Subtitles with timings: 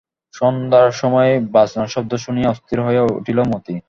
[0.33, 3.75] সন্ধ্যার সময় বাজনার শব্দ শুনিয়া অস্থির হইয়া উঠিল মতি।